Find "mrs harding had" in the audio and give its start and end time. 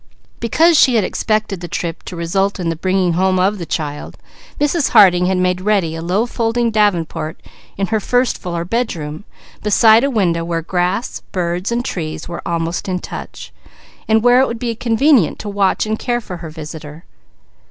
4.59-5.37